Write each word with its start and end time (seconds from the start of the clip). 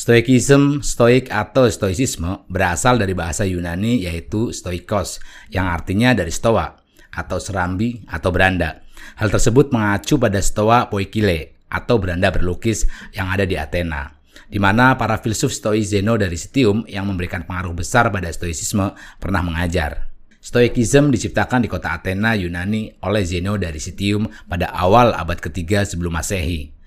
Stoikism, 0.00 0.80
stoik 0.80 1.28
atau 1.28 1.68
stoicisme 1.68 2.48
berasal 2.48 2.96
dari 2.96 3.12
bahasa 3.12 3.44
Yunani 3.44 4.08
yaitu 4.08 4.48
stoikos 4.48 5.20
yang 5.52 5.68
artinya 5.68 6.16
dari 6.16 6.32
stoa 6.32 6.72
atau 7.12 7.36
serambi 7.36 8.00
atau 8.08 8.32
beranda. 8.32 8.80
Hal 9.20 9.28
tersebut 9.28 9.68
mengacu 9.76 10.16
pada 10.16 10.40
stoa 10.40 10.88
poikile 10.88 11.52
atau 11.68 12.00
beranda 12.00 12.32
berlukis 12.32 12.88
yang 13.12 13.28
ada 13.28 13.44
di 13.44 13.60
Athena, 13.60 14.08
di 14.48 14.56
mana 14.56 14.96
para 14.96 15.20
filsuf 15.20 15.52
stoi 15.52 15.84
Zeno 15.84 16.16
dari 16.16 16.40
Sitium 16.40 16.88
yang 16.88 17.04
memberikan 17.04 17.44
pengaruh 17.44 17.76
besar 17.76 18.08
pada 18.08 18.32
stoicisme 18.32 18.96
pernah 19.20 19.44
mengajar. 19.44 20.08
Stoikism 20.40 21.12
diciptakan 21.12 21.60
di 21.60 21.68
kota 21.68 21.92
Athena, 21.92 22.32
Yunani 22.40 22.88
oleh 23.04 23.20
Zeno 23.28 23.60
dari 23.60 23.76
Sitium 23.76 24.24
pada 24.48 24.72
awal 24.72 25.12
abad 25.12 25.36
ketiga 25.44 25.84
sebelum 25.84 26.16
Masehi. 26.16 26.79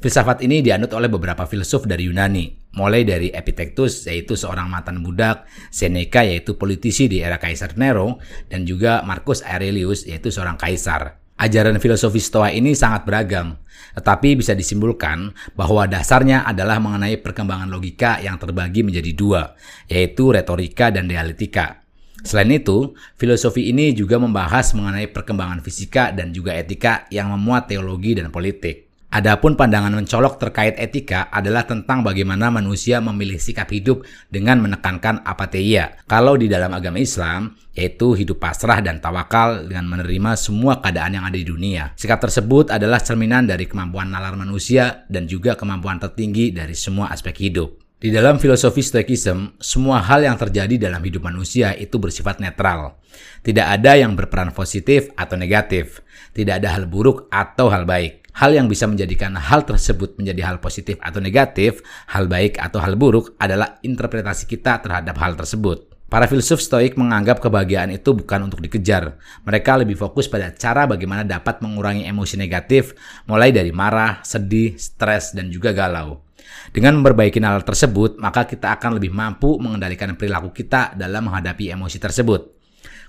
Filsafat 0.00 0.40
ini 0.40 0.64
dianut 0.64 0.96
oleh 0.96 1.12
beberapa 1.12 1.44
filsuf 1.44 1.84
dari 1.84 2.08
Yunani, 2.08 2.72
mulai 2.72 3.04
dari 3.04 3.28
Epictetus 3.36 4.08
yaitu 4.08 4.32
seorang 4.32 4.72
mantan 4.72 5.04
budak, 5.04 5.44
Seneca 5.68 6.24
yaitu 6.24 6.56
politisi 6.56 7.04
di 7.04 7.20
era 7.20 7.36
Kaisar 7.36 7.76
Nero, 7.76 8.16
dan 8.48 8.64
juga 8.64 9.04
Marcus 9.04 9.44
Aurelius 9.44 10.08
yaitu 10.08 10.32
seorang 10.32 10.56
kaisar. 10.56 11.20
Ajaran 11.36 11.76
filosofi 11.76 12.16
Stoa 12.16 12.48
ini 12.48 12.72
sangat 12.72 13.04
beragam, 13.04 13.60
tetapi 13.92 14.40
bisa 14.40 14.56
disimpulkan 14.56 15.36
bahwa 15.52 15.84
dasarnya 15.84 16.48
adalah 16.48 16.80
mengenai 16.80 17.20
perkembangan 17.20 17.68
logika 17.68 18.24
yang 18.24 18.40
terbagi 18.40 18.80
menjadi 18.80 19.12
dua, 19.12 19.52
yaitu 19.84 20.32
retorika 20.32 20.88
dan 20.88 21.12
dialektika. 21.12 21.84
Selain 22.24 22.48
itu, 22.56 22.96
filosofi 23.20 23.68
ini 23.68 23.92
juga 23.92 24.16
membahas 24.16 24.72
mengenai 24.72 25.12
perkembangan 25.12 25.60
fisika 25.60 26.08
dan 26.08 26.32
juga 26.32 26.56
etika 26.56 27.04
yang 27.12 27.32
memuat 27.36 27.68
teologi 27.68 28.16
dan 28.16 28.32
politik. 28.32 28.89
Adapun 29.10 29.58
pandangan 29.58 29.90
mencolok 29.90 30.38
terkait 30.38 30.78
etika 30.78 31.26
adalah 31.34 31.66
tentang 31.66 32.06
bagaimana 32.06 32.46
manusia 32.46 33.02
memilih 33.02 33.42
sikap 33.42 33.66
hidup 33.74 34.06
dengan 34.30 34.62
menekankan 34.62 35.26
apatheia. 35.26 35.98
Kalau 36.06 36.38
di 36.38 36.46
dalam 36.46 36.70
agama 36.70 37.02
Islam, 37.02 37.58
yaitu 37.74 38.14
hidup 38.14 38.38
pasrah 38.38 38.78
dan 38.78 39.02
tawakal 39.02 39.66
dengan 39.66 39.90
menerima 39.90 40.38
semua 40.38 40.78
keadaan 40.78 41.18
yang 41.18 41.26
ada 41.26 41.34
di 41.34 41.42
dunia. 41.42 41.90
Sikap 41.98 42.22
tersebut 42.22 42.70
adalah 42.70 43.02
cerminan 43.02 43.50
dari 43.50 43.66
kemampuan 43.66 44.14
nalar 44.14 44.38
manusia 44.38 45.02
dan 45.10 45.26
juga 45.26 45.58
kemampuan 45.58 45.98
tertinggi 45.98 46.54
dari 46.54 46.78
semua 46.78 47.10
aspek 47.10 47.50
hidup. 47.50 47.82
Di 48.00 48.14
dalam 48.14 48.38
filosofi 48.38 48.80
Stoikism, 48.80 49.60
semua 49.60 50.00
hal 50.06 50.24
yang 50.24 50.38
terjadi 50.38 50.88
dalam 50.88 51.02
hidup 51.02 51.26
manusia 51.26 51.74
itu 51.76 51.98
bersifat 51.98 52.38
netral. 52.38 52.96
Tidak 53.42 53.66
ada 53.66 53.98
yang 53.98 54.14
berperan 54.14 54.54
positif 54.54 55.10
atau 55.18 55.34
negatif. 55.34 56.00
Tidak 56.30 56.62
ada 56.62 56.78
hal 56.78 56.86
buruk 56.86 57.28
atau 57.28 57.68
hal 57.68 57.84
baik. 57.84 58.19
Hal 58.36 58.54
yang 58.54 58.70
bisa 58.70 58.86
menjadikan 58.86 59.34
hal 59.34 59.66
tersebut 59.66 60.14
menjadi 60.14 60.46
hal 60.46 60.62
positif 60.62 60.96
atau 61.02 61.18
negatif, 61.18 61.82
hal 62.10 62.30
baik 62.30 62.60
atau 62.62 62.78
hal 62.78 62.94
buruk 62.94 63.34
adalah 63.42 63.82
interpretasi 63.82 64.46
kita 64.46 64.78
terhadap 64.78 65.18
hal 65.18 65.34
tersebut. 65.34 65.90
Para 66.10 66.26
filsuf 66.26 66.58
stoik 66.58 66.98
menganggap 66.98 67.38
kebahagiaan 67.38 67.94
itu 67.94 68.10
bukan 68.10 68.50
untuk 68.50 68.58
dikejar. 68.58 69.14
Mereka 69.46 69.86
lebih 69.86 69.94
fokus 69.94 70.26
pada 70.26 70.50
cara 70.50 70.82
bagaimana 70.82 71.22
dapat 71.22 71.62
mengurangi 71.62 72.02
emosi 72.02 72.34
negatif, 72.34 72.98
mulai 73.30 73.54
dari 73.54 73.70
marah, 73.70 74.18
sedih, 74.26 74.74
stres, 74.74 75.30
dan 75.38 75.54
juga 75.54 75.70
galau. 75.70 76.26
Dengan 76.74 76.98
memperbaiki 76.98 77.38
hal 77.38 77.62
tersebut, 77.62 78.18
maka 78.18 78.42
kita 78.42 78.74
akan 78.74 78.98
lebih 78.98 79.14
mampu 79.14 79.54
mengendalikan 79.62 80.10
perilaku 80.18 80.50
kita 80.50 80.98
dalam 80.98 81.30
menghadapi 81.30 81.70
emosi 81.70 82.02
tersebut. 82.02 82.59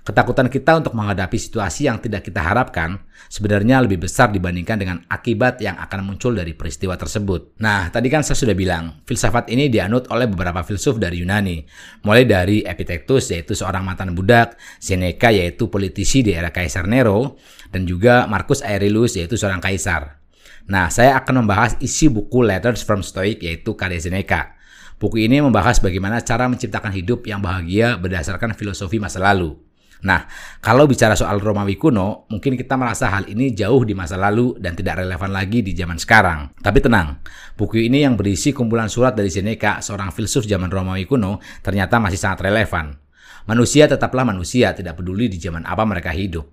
Ketakutan 0.02 0.50
kita 0.50 0.82
untuk 0.82 0.98
menghadapi 0.98 1.38
situasi 1.38 1.86
yang 1.86 2.02
tidak 2.02 2.26
kita 2.26 2.42
harapkan 2.42 3.06
sebenarnya 3.30 3.78
lebih 3.86 4.02
besar 4.02 4.34
dibandingkan 4.34 4.74
dengan 4.74 4.98
akibat 5.06 5.62
yang 5.62 5.78
akan 5.78 6.02
muncul 6.02 6.34
dari 6.34 6.58
peristiwa 6.58 6.98
tersebut. 6.98 7.54
Nah, 7.62 7.86
tadi 7.86 8.10
kan 8.10 8.26
saya 8.26 8.34
sudah 8.34 8.50
bilang, 8.58 8.98
filsafat 9.06 9.46
ini 9.54 9.70
dianut 9.70 10.10
oleh 10.10 10.26
beberapa 10.26 10.66
filsuf 10.66 10.98
dari 10.98 11.22
Yunani, 11.22 11.62
mulai 12.02 12.26
dari 12.26 12.66
Epictetus 12.66 13.30
yaitu 13.30 13.54
seorang 13.54 13.86
mantan 13.86 14.10
budak, 14.10 14.58
Seneca 14.82 15.30
yaitu 15.30 15.70
politisi 15.70 16.26
di 16.26 16.34
era 16.34 16.50
Kaisar 16.50 16.90
Nero, 16.90 17.38
dan 17.70 17.86
juga 17.86 18.26
Marcus 18.26 18.58
Aurelius 18.66 19.14
yaitu 19.14 19.38
seorang 19.38 19.62
kaisar. 19.62 20.18
Nah, 20.66 20.90
saya 20.90 21.14
akan 21.22 21.46
membahas 21.46 21.78
isi 21.78 22.10
buku 22.10 22.42
Letters 22.42 22.82
from 22.82 23.06
Stoic 23.06 23.38
yaitu 23.38 23.78
karya 23.78 24.02
Seneca. 24.02 24.58
Buku 24.98 25.22
ini 25.22 25.38
membahas 25.38 25.78
bagaimana 25.78 26.18
cara 26.26 26.50
menciptakan 26.50 26.90
hidup 26.90 27.22
yang 27.30 27.38
bahagia 27.38 27.94
berdasarkan 28.02 28.58
filosofi 28.58 28.98
masa 28.98 29.22
lalu. 29.22 29.70
Nah, 30.02 30.26
kalau 30.58 30.90
bicara 30.90 31.14
soal 31.14 31.38
Romawi 31.38 31.78
kuno, 31.78 32.26
mungkin 32.26 32.58
kita 32.58 32.74
merasa 32.74 33.06
hal 33.06 33.30
ini 33.30 33.54
jauh 33.54 33.86
di 33.86 33.94
masa 33.94 34.18
lalu 34.18 34.58
dan 34.58 34.74
tidak 34.74 34.98
relevan 35.06 35.30
lagi 35.30 35.62
di 35.62 35.78
zaman 35.78 35.94
sekarang. 35.94 36.58
Tapi 36.58 36.82
tenang, 36.82 37.22
buku 37.54 37.86
ini 37.86 38.02
yang 38.02 38.18
berisi 38.18 38.50
kumpulan 38.50 38.90
surat 38.90 39.14
dari 39.14 39.30
Seneca, 39.30 39.78
seorang 39.78 40.10
filsuf 40.10 40.42
zaman 40.42 40.74
Romawi 40.74 41.06
kuno, 41.06 41.38
ternyata 41.62 42.02
masih 42.02 42.18
sangat 42.18 42.50
relevan. 42.50 42.98
Manusia 43.46 43.86
tetaplah 43.86 44.26
manusia, 44.26 44.74
tidak 44.74 44.98
peduli 44.98 45.30
di 45.30 45.38
zaman 45.38 45.62
apa 45.62 45.86
mereka 45.86 46.10
hidup. 46.10 46.50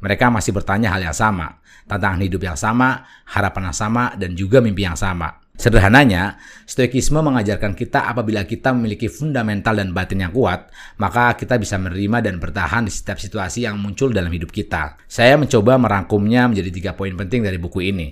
Mereka 0.00 0.28
masih 0.28 0.52
bertanya 0.52 0.92
hal 0.92 1.00
yang 1.00 1.16
sama, 1.16 1.60
tantangan 1.88 2.20
hidup 2.20 2.40
yang 2.44 2.56
sama, 2.56 3.08
harapan 3.28 3.72
yang 3.72 3.76
sama, 3.76 4.12
dan 4.16 4.36
juga 4.36 4.60
mimpi 4.60 4.84
yang 4.84 4.96
sama. 4.96 5.39
Sederhananya, 5.60 6.40
stoikisme 6.64 7.20
mengajarkan 7.20 7.76
kita 7.76 8.08
apabila 8.08 8.48
kita 8.48 8.72
memiliki 8.72 9.12
fundamental 9.12 9.76
dan 9.76 9.92
batin 9.92 10.24
yang 10.24 10.32
kuat, 10.32 10.72
maka 10.96 11.36
kita 11.36 11.60
bisa 11.60 11.76
menerima 11.76 12.24
dan 12.24 12.40
bertahan 12.40 12.88
di 12.88 12.92
setiap 12.94 13.20
situasi 13.20 13.68
yang 13.68 13.76
muncul 13.76 14.08
dalam 14.08 14.32
hidup 14.32 14.48
kita. 14.48 14.96
Saya 15.04 15.36
mencoba 15.36 15.76
merangkumnya 15.76 16.48
menjadi 16.48 16.70
tiga 16.72 16.90
poin 16.96 17.12
penting 17.12 17.44
dari 17.44 17.60
buku 17.60 17.92
ini. 17.92 18.08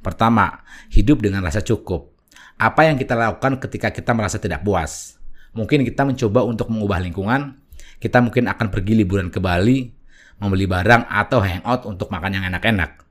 Pertama, 0.00 0.64
hidup 0.88 1.20
dengan 1.20 1.44
rasa 1.44 1.60
cukup. 1.60 2.14
Apa 2.56 2.88
yang 2.88 2.96
kita 2.96 3.12
lakukan 3.12 3.60
ketika 3.68 3.92
kita 3.92 4.16
merasa 4.16 4.40
tidak 4.40 4.64
puas? 4.64 5.20
Mungkin 5.52 5.84
kita 5.84 6.08
mencoba 6.08 6.40
untuk 6.48 6.72
mengubah 6.72 7.04
lingkungan, 7.04 7.52
kita 8.00 8.24
mungkin 8.24 8.48
akan 8.48 8.72
pergi 8.72 8.96
liburan 8.96 9.28
ke 9.28 9.42
Bali, 9.42 9.92
membeli 10.40 10.64
barang 10.64 11.04
atau 11.04 11.44
hangout 11.44 11.84
untuk 11.84 12.08
makan 12.08 12.40
yang 12.40 12.44
enak-enak. 12.48 13.04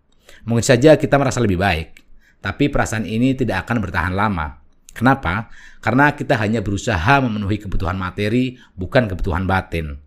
Mungkin 0.50 0.66
saja 0.66 0.98
kita 0.98 1.20
merasa 1.22 1.38
lebih 1.44 1.62
baik 1.62 2.07
tapi 2.48 2.72
perasaan 2.72 3.04
ini 3.04 3.36
tidak 3.36 3.68
akan 3.68 3.84
bertahan 3.84 4.16
lama. 4.16 4.64
Kenapa? 4.96 5.52
Karena 5.84 6.16
kita 6.16 6.40
hanya 6.40 6.64
berusaha 6.64 7.20
memenuhi 7.20 7.60
kebutuhan 7.60 8.00
materi, 8.00 8.56
bukan 8.72 9.12
kebutuhan 9.12 9.44
batin. 9.44 10.00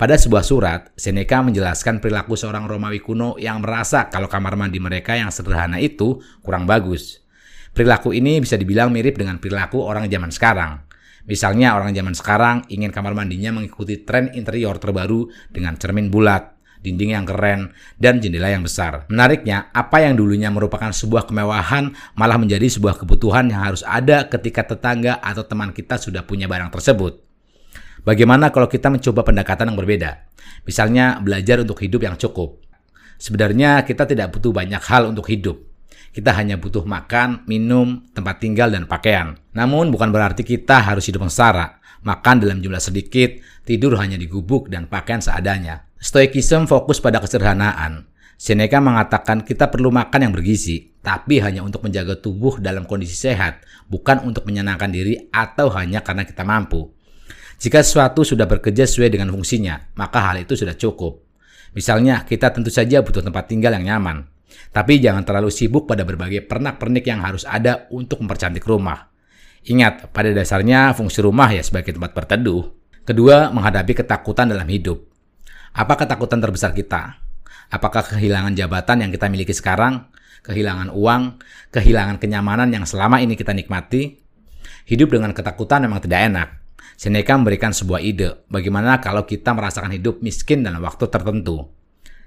Pada 0.00 0.16
sebuah 0.16 0.40
surat, 0.40 0.88
Seneca 0.96 1.44
menjelaskan 1.44 2.00
perilaku 2.00 2.32
seorang 2.32 2.64
Romawi 2.64 3.04
kuno 3.04 3.36
yang 3.36 3.60
merasa 3.60 4.08
kalau 4.08 4.32
kamar 4.32 4.56
mandi 4.56 4.80
mereka 4.80 5.12
yang 5.20 5.28
sederhana 5.28 5.76
itu 5.76 6.24
kurang 6.40 6.64
bagus. 6.64 7.20
Perilaku 7.76 8.16
ini 8.16 8.40
bisa 8.40 8.56
dibilang 8.56 8.88
mirip 8.88 9.20
dengan 9.20 9.36
perilaku 9.36 9.84
orang 9.84 10.08
zaman 10.08 10.32
sekarang. 10.32 10.80
Misalnya 11.28 11.76
orang 11.76 11.92
zaman 11.92 12.16
sekarang 12.16 12.56
ingin 12.72 12.88
kamar 12.88 13.12
mandinya 13.12 13.60
mengikuti 13.60 14.00
tren 14.00 14.32
interior 14.32 14.80
terbaru 14.80 15.28
dengan 15.52 15.76
cermin 15.76 16.08
bulat, 16.08 16.56
dinding 16.80 17.16
yang 17.16 17.24
keren, 17.28 17.72
dan 18.00 18.18
jendela 18.20 18.48
yang 18.48 18.64
besar. 18.64 19.04
Menariknya, 19.12 19.68
apa 19.72 20.00
yang 20.04 20.16
dulunya 20.16 20.48
merupakan 20.48 20.90
sebuah 20.90 21.28
kemewahan 21.28 21.92
malah 22.16 22.40
menjadi 22.40 22.66
sebuah 22.66 23.00
kebutuhan 23.00 23.52
yang 23.52 23.60
harus 23.60 23.84
ada 23.84 24.26
ketika 24.28 24.76
tetangga 24.76 25.20
atau 25.20 25.44
teman 25.44 25.72
kita 25.72 26.00
sudah 26.00 26.24
punya 26.24 26.48
barang 26.48 26.72
tersebut. 26.72 27.20
Bagaimana 28.00 28.48
kalau 28.48 28.64
kita 28.68 28.88
mencoba 28.88 29.20
pendekatan 29.22 29.72
yang 29.72 29.78
berbeda? 29.78 30.10
Misalnya, 30.64 31.20
belajar 31.20 31.60
untuk 31.60 31.80
hidup 31.84 32.00
yang 32.00 32.16
cukup. 32.16 32.64
Sebenarnya 33.20 33.84
kita 33.84 34.08
tidak 34.08 34.32
butuh 34.32 34.52
banyak 34.56 34.80
hal 34.80 35.12
untuk 35.12 35.28
hidup. 35.28 35.60
Kita 36.10 36.34
hanya 36.34 36.58
butuh 36.58 36.82
makan, 36.82 37.44
minum, 37.46 38.02
tempat 38.10 38.42
tinggal, 38.42 38.72
dan 38.72 38.88
pakaian. 38.88 39.36
Namun 39.52 39.92
bukan 39.92 40.10
berarti 40.10 40.42
kita 40.42 40.82
harus 40.82 41.06
hidup 41.06 41.28
sengsara 41.28 41.79
makan 42.04 42.44
dalam 42.44 42.58
jumlah 42.64 42.80
sedikit, 42.80 43.36
tidur 43.64 43.96
hanya 44.00 44.16
di 44.16 44.26
gubuk, 44.26 44.72
dan 44.72 44.88
pakaian 44.88 45.20
seadanya. 45.20 45.88
Stoikism 46.00 46.64
fokus 46.64 46.98
pada 46.98 47.20
kesederhanaan. 47.20 48.08
Seneca 48.40 48.80
mengatakan 48.80 49.44
kita 49.44 49.68
perlu 49.68 49.92
makan 49.92 50.24
yang 50.24 50.32
bergizi, 50.32 50.96
tapi 51.04 51.44
hanya 51.44 51.60
untuk 51.60 51.84
menjaga 51.84 52.16
tubuh 52.16 52.56
dalam 52.56 52.88
kondisi 52.88 53.12
sehat, 53.12 53.60
bukan 53.92 54.24
untuk 54.24 54.48
menyenangkan 54.48 54.88
diri 54.88 55.28
atau 55.28 55.68
hanya 55.76 56.00
karena 56.00 56.24
kita 56.24 56.40
mampu. 56.40 56.88
Jika 57.60 57.84
sesuatu 57.84 58.24
sudah 58.24 58.48
bekerja 58.48 58.88
sesuai 58.88 59.12
dengan 59.12 59.28
fungsinya, 59.28 59.92
maka 60.00 60.24
hal 60.24 60.40
itu 60.40 60.56
sudah 60.56 60.72
cukup. 60.72 61.20
Misalnya, 61.76 62.24
kita 62.24 62.48
tentu 62.48 62.72
saja 62.72 63.04
butuh 63.04 63.20
tempat 63.20 63.52
tinggal 63.52 63.76
yang 63.76 63.84
nyaman. 63.84 64.24
Tapi 64.72 64.96
jangan 65.04 65.22
terlalu 65.28 65.52
sibuk 65.52 65.84
pada 65.84 66.08
berbagai 66.08 66.48
pernak-pernik 66.48 67.04
yang 67.04 67.20
harus 67.20 67.44
ada 67.44 67.84
untuk 67.92 68.24
mempercantik 68.24 68.64
rumah. 68.64 69.09
Ingat, 69.60 70.08
pada 70.14 70.32
dasarnya 70.32 70.96
fungsi 70.96 71.20
rumah 71.20 71.52
ya 71.52 71.60
sebagai 71.60 71.92
tempat 71.92 72.16
berteduh. 72.16 72.72
Kedua, 73.04 73.52
menghadapi 73.52 73.92
ketakutan 73.92 74.48
dalam 74.48 74.64
hidup. 74.68 75.04
Apa 75.76 76.00
ketakutan 76.00 76.40
terbesar 76.40 76.72
kita? 76.72 77.20
Apakah 77.70 78.02
kehilangan 78.02 78.56
jabatan 78.56 79.06
yang 79.06 79.10
kita 79.12 79.30
miliki 79.30 79.54
sekarang, 79.54 80.10
kehilangan 80.42 80.90
uang, 80.90 81.38
kehilangan 81.70 82.18
kenyamanan 82.18 82.72
yang 82.72 82.88
selama 82.88 83.20
ini 83.22 83.36
kita 83.36 83.52
nikmati? 83.54 84.18
Hidup 84.88 85.12
dengan 85.14 85.36
ketakutan 85.36 85.84
memang 85.84 86.02
tidak 86.02 86.20
enak. 86.32 86.48
Seneca 86.98 87.32
memberikan 87.36 87.72
sebuah 87.72 88.00
ide, 88.04 88.44
bagaimana 88.52 89.00
kalau 89.00 89.24
kita 89.24 89.56
merasakan 89.56 89.96
hidup 89.96 90.20
miskin 90.20 90.60
dalam 90.60 90.84
waktu 90.84 91.08
tertentu. 91.08 91.79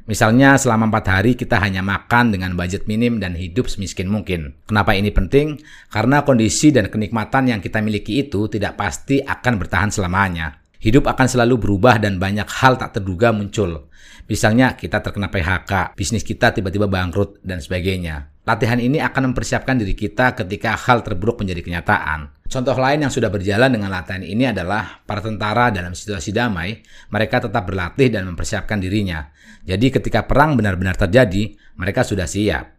Misalnya 0.04 0.60
selama 0.60 0.92
empat 0.92 1.06
hari 1.08 1.32
kita 1.32 1.64
hanya 1.64 1.80
makan 1.80 2.36
dengan 2.36 2.60
budget 2.60 2.92
minim 2.92 3.24
dan 3.24 3.40
hidup 3.40 3.72
semiskin 3.72 4.12
mungkin. 4.12 4.52
Kenapa 4.68 4.92
ini 5.00 5.16
penting? 5.16 5.64
Karena 5.88 6.28
kondisi 6.28 6.76
dan 6.76 6.92
kenikmatan 6.92 7.48
yang 7.48 7.64
kita 7.64 7.80
miliki 7.80 8.20
itu 8.20 8.52
tidak 8.52 8.76
pasti 8.76 9.24
akan 9.24 9.56
bertahan 9.56 9.96
selamanya. 9.96 10.60
Hidup 10.84 11.08
akan 11.08 11.28
selalu 11.32 11.56
berubah 11.56 11.96
dan 12.04 12.20
banyak 12.20 12.44
hal 12.44 12.76
tak 12.76 13.00
terduga 13.00 13.32
muncul. 13.32 13.88
Misalnya 14.28 14.76
kita 14.76 15.00
terkena 15.00 15.32
PHK, 15.32 15.96
bisnis 15.96 16.28
kita 16.28 16.52
tiba-tiba 16.52 16.92
bangkrut, 16.92 17.40
dan 17.40 17.64
sebagainya. 17.64 18.28
Latihan 18.44 18.84
ini 18.84 19.00
akan 19.00 19.32
mempersiapkan 19.32 19.80
diri 19.80 19.96
kita 19.96 20.36
ketika 20.36 20.76
hal 20.76 21.00
terburuk 21.00 21.40
menjadi 21.40 21.64
kenyataan. 21.64 22.43
Contoh 22.54 22.78
lain 22.78 23.02
yang 23.02 23.10
sudah 23.10 23.34
berjalan 23.34 23.74
dengan 23.74 23.90
latihan 23.90 24.22
ini 24.22 24.46
adalah 24.46 25.02
para 25.10 25.26
tentara 25.26 25.74
dalam 25.74 25.98
situasi 25.98 26.30
damai, 26.30 26.86
mereka 27.10 27.42
tetap 27.42 27.66
berlatih 27.66 28.14
dan 28.14 28.30
mempersiapkan 28.30 28.78
dirinya. 28.78 29.26
Jadi 29.66 29.90
ketika 29.90 30.30
perang 30.30 30.54
benar-benar 30.54 30.94
terjadi, 30.94 31.58
mereka 31.82 32.06
sudah 32.06 32.30
siap. 32.30 32.78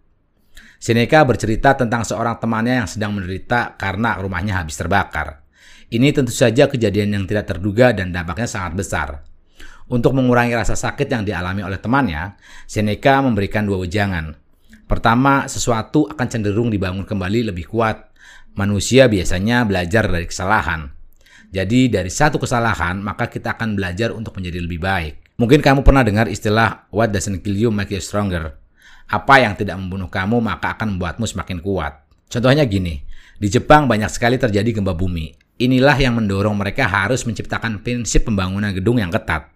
Seneca 0.78 1.26
bercerita 1.26 1.74
tentang 1.74 2.06
seorang 2.06 2.38
temannya 2.38 2.86
yang 2.86 2.88
sedang 2.88 3.18
menderita 3.18 3.74
karena 3.74 4.14
rumahnya 4.22 4.62
habis 4.62 4.78
terbakar. 4.78 5.42
Ini 5.90 6.14
tentu 6.14 6.30
saja 6.30 6.70
kejadian 6.70 7.10
yang 7.10 7.24
tidak 7.26 7.50
terduga 7.50 7.90
dan 7.90 8.14
dampaknya 8.14 8.46
sangat 8.46 8.78
besar. 8.78 9.26
Untuk 9.90 10.14
mengurangi 10.14 10.54
rasa 10.54 10.78
sakit 10.78 11.10
yang 11.10 11.26
dialami 11.26 11.66
oleh 11.66 11.82
temannya, 11.82 12.38
Seneca 12.70 13.18
memberikan 13.26 13.66
dua 13.66 13.82
wejangan. 13.82 14.43
Pertama, 14.84 15.48
sesuatu 15.48 16.04
akan 16.06 16.26
cenderung 16.28 16.68
dibangun 16.68 17.08
kembali 17.08 17.48
lebih 17.52 17.68
kuat. 17.72 18.12
Manusia 18.54 19.08
biasanya 19.08 19.64
belajar 19.64 20.06
dari 20.06 20.28
kesalahan. 20.28 20.92
Jadi 21.54 21.86
dari 21.86 22.10
satu 22.10 22.36
kesalahan, 22.36 22.98
maka 23.00 23.30
kita 23.30 23.54
akan 23.56 23.78
belajar 23.78 24.10
untuk 24.12 24.36
menjadi 24.36 24.58
lebih 24.58 24.82
baik. 24.82 25.38
Mungkin 25.38 25.62
kamu 25.62 25.86
pernah 25.86 26.02
dengar 26.02 26.26
istilah 26.26 26.90
what 26.90 27.10
doesn't 27.14 27.42
kill 27.42 27.54
you 27.54 27.70
make 27.70 27.90
you 27.90 28.02
stronger. 28.02 28.58
Apa 29.06 29.42
yang 29.42 29.54
tidak 29.54 29.78
membunuh 29.78 30.10
kamu 30.10 30.42
maka 30.42 30.74
akan 30.74 30.98
membuatmu 30.98 31.26
semakin 31.26 31.62
kuat. 31.62 32.04
Contohnya 32.26 32.66
gini, 32.66 33.02
di 33.38 33.46
Jepang 33.46 33.86
banyak 33.86 34.10
sekali 34.10 34.34
terjadi 34.34 34.82
gempa 34.82 34.94
bumi. 34.94 35.30
Inilah 35.62 35.94
yang 35.94 36.18
mendorong 36.18 36.58
mereka 36.58 36.90
harus 36.90 37.22
menciptakan 37.22 37.86
prinsip 37.86 38.26
pembangunan 38.26 38.74
gedung 38.74 38.98
yang 38.98 39.14
ketat. 39.14 39.53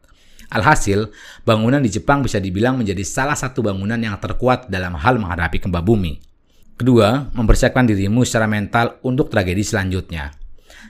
Alhasil, 0.48 1.12
bangunan 1.44 1.84
di 1.84 1.92
Jepang 1.92 2.24
bisa 2.24 2.40
dibilang 2.40 2.80
menjadi 2.80 3.04
salah 3.04 3.36
satu 3.36 3.60
bangunan 3.60 4.00
yang 4.00 4.16
terkuat 4.16 4.72
dalam 4.72 4.96
hal 4.96 5.20
menghadapi 5.20 5.60
gempa 5.60 5.84
bumi. 5.84 6.24
Kedua, 6.78 7.28
mempersiapkan 7.36 7.84
dirimu 7.84 8.24
secara 8.24 8.48
mental 8.48 8.96
untuk 9.04 9.28
tragedi 9.28 9.60
selanjutnya. 9.60 10.32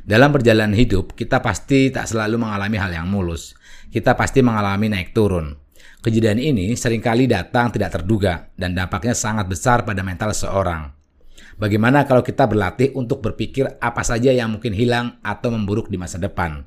Dalam 0.06 0.30
perjalanan 0.30 0.78
hidup, 0.78 1.18
kita 1.18 1.42
pasti 1.42 1.90
tak 1.90 2.06
selalu 2.06 2.38
mengalami 2.38 2.76
hal 2.78 2.92
yang 2.92 3.10
mulus. 3.10 3.58
Kita 3.90 4.14
pasti 4.14 4.44
mengalami 4.46 4.92
naik 4.92 5.10
turun. 5.10 5.50
Kejadian 5.98 6.38
ini 6.38 6.78
sering 6.78 7.02
kali 7.02 7.26
datang 7.26 7.74
tidak 7.74 7.98
terduga 7.98 8.54
dan 8.54 8.78
dampaknya 8.78 9.18
sangat 9.18 9.50
besar 9.50 9.82
pada 9.82 10.06
mental 10.06 10.30
seorang. 10.30 10.94
Bagaimana 11.58 12.06
kalau 12.06 12.22
kita 12.22 12.46
berlatih 12.46 12.94
untuk 12.94 13.18
berpikir 13.18 13.82
apa 13.82 14.06
saja 14.06 14.30
yang 14.30 14.54
mungkin 14.54 14.70
hilang 14.70 15.18
atau 15.26 15.50
memburuk 15.50 15.90
di 15.90 15.98
masa 15.98 16.14
depan? 16.14 16.62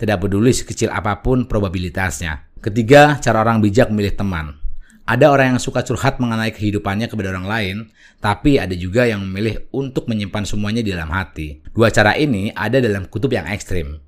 Tidak 0.00 0.24
peduli 0.24 0.56
sekecil 0.56 0.88
apa 0.88 1.20
pun 1.20 1.44
probabilitasnya. 1.44 2.48
Ketiga, 2.64 3.20
cara 3.20 3.44
orang 3.44 3.60
bijak 3.60 3.92
memilih 3.92 4.16
teman. 4.16 4.56
Ada 5.04 5.28
orang 5.28 5.56
yang 5.56 5.60
suka 5.60 5.84
curhat 5.84 6.16
mengenai 6.16 6.56
kehidupannya 6.56 7.10
kepada 7.10 7.36
orang 7.36 7.44
lain, 7.44 7.76
tapi 8.22 8.56
ada 8.56 8.72
juga 8.72 9.04
yang 9.04 9.20
memilih 9.20 9.68
untuk 9.76 10.08
menyimpan 10.08 10.48
semuanya 10.48 10.80
di 10.80 10.94
dalam 10.96 11.12
hati. 11.12 11.60
Dua 11.76 11.92
cara 11.92 12.16
ini 12.16 12.48
ada 12.54 12.80
dalam 12.80 13.10
kutub 13.12 13.28
yang 13.34 13.44
ekstrim. 13.50 14.00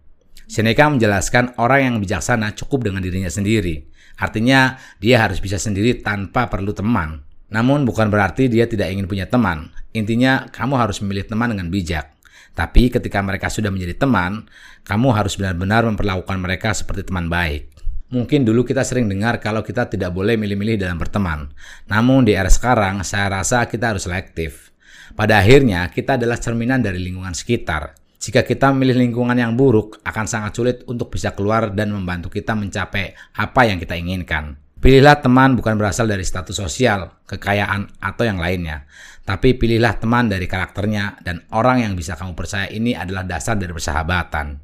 Seneca 0.48 0.88
menjelaskan 0.88 1.58
orang 1.60 1.80
yang 1.80 1.96
bijaksana 2.00 2.56
cukup 2.56 2.88
dengan 2.88 3.00
dirinya 3.00 3.28
sendiri. 3.28 3.88
Artinya, 4.20 4.76
dia 5.00 5.24
harus 5.24 5.40
bisa 5.40 5.56
sendiri 5.56 6.00
tanpa 6.04 6.46
perlu 6.48 6.76
teman. 6.76 7.24
Namun 7.52 7.84
bukan 7.88 8.08
berarti 8.08 8.48
dia 8.52 8.68
tidak 8.68 8.92
ingin 8.92 9.08
punya 9.08 9.28
teman. 9.28 9.72
Intinya, 9.96 10.48
kamu 10.48 10.76
harus 10.76 11.00
memilih 11.00 11.24
teman 11.24 11.56
dengan 11.56 11.72
bijak. 11.72 12.12
Tapi 12.52 12.93
ketika 12.93 13.25
mereka 13.25 13.49
sudah 13.49 13.72
menjadi 13.72 13.96
teman, 14.04 14.44
kamu 14.84 15.08
harus 15.16 15.40
benar-benar 15.40 15.88
memperlakukan 15.88 16.37
mereka 16.37 16.76
seperti 16.76 17.08
teman 17.08 17.32
baik. 17.32 17.72
Mungkin 18.12 18.44
dulu 18.44 18.60
kita 18.60 18.84
sering 18.84 19.08
dengar 19.08 19.40
kalau 19.40 19.64
kita 19.64 19.88
tidak 19.88 20.12
boleh 20.12 20.37
milih-milih 20.37 20.76
dalam 20.76 21.00
berteman. 21.00 21.49
Namun 21.88 22.28
di 22.28 22.37
era 22.37 22.52
sekarang, 22.52 23.00
saya 23.08 23.40
rasa 23.40 23.64
kita 23.64 23.96
harus 23.96 24.04
selektif. 24.04 24.69
Pada 25.16 25.40
akhirnya, 25.40 25.88
kita 25.88 26.20
adalah 26.20 26.37
cerminan 26.37 26.84
dari 26.84 27.00
lingkungan 27.00 27.32
sekitar. 27.32 27.96
Jika 28.20 28.44
kita 28.44 28.69
memilih 28.70 29.00
lingkungan 29.00 29.34
yang 29.34 29.56
buruk, 29.56 30.04
akan 30.04 30.28
sangat 30.28 30.52
sulit 30.52 30.76
untuk 30.84 31.08
bisa 31.08 31.32
keluar 31.32 31.72
dan 31.72 31.88
membantu 31.88 32.28
kita 32.28 32.52
mencapai 32.52 33.16
apa 33.32 33.60
yang 33.64 33.81
kita 33.81 33.96
inginkan. 33.96 34.60
Pilihlah 34.82 35.22
teman 35.22 35.54
bukan 35.54 35.78
berasal 35.78 36.10
dari 36.10 36.26
status 36.26 36.58
sosial, 36.58 37.22
kekayaan, 37.25 37.87
atau 38.02 38.26
yang 38.28 38.37
lainnya. 38.37 38.84
Tapi 39.22 39.54
pilihlah 39.54 39.98
teman 40.02 40.30
dari 40.30 40.46
karakternya 40.46 41.22
dan 41.22 41.46
orang 41.54 41.86
yang 41.86 41.94
bisa 41.94 42.19
kamu 42.19 42.34
percaya 42.34 42.66
ini 42.70 42.94
adalah 42.94 43.22
dasar 43.22 43.54
dari 43.54 43.70
persahabatan. 43.70 44.62